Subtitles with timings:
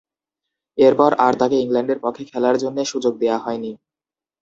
[0.77, 3.71] এরপর, আর তাকে ইংল্যান্ডের পক্ষে খেলার জন্যে সুযোগ দেয়া হয়নি।